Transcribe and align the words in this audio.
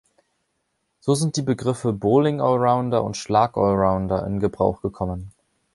So 0.99 1.13
sind 1.13 1.37
die 1.37 1.43
Begriffe 1.43 1.93
„Bowling-Allrounder“ 1.93 3.03
und 3.03 3.17
„Schlag-Allrounder“ 3.17 4.25
in 4.25 4.39
Gebrauch 4.39 4.81
gekommen. 4.81 5.31